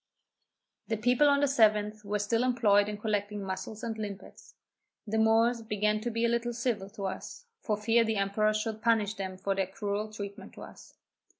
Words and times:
The 0.87 0.97
people 0.97 1.29
on 1.29 1.41
the 1.41 1.45
7th 1.45 2.03
were 2.03 2.17
still 2.17 2.43
employed 2.43 2.89
in 2.89 2.97
collecting 2.97 3.43
muscles 3.43 3.83
and 3.83 3.95
limpets. 3.99 4.55
The 5.05 5.19
Moors 5.19 5.61
began 5.61 6.01
to 6.01 6.09
be 6.09 6.25
a 6.25 6.27
little 6.27 6.53
civil 6.53 6.89
to 6.89 7.03
us, 7.05 7.45
for 7.59 7.77
fear 7.77 8.03
the 8.03 8.15
emperor 8.17 8.55
should 8.55 8.81
punish 8.81 9.13
them 9.13 9.37
for 9.37 9.53
their 9.53 9.67
cruel 9.67 10.11
treatment 10.11 10.53
to 10.53 10.61
us. 10.63 10.95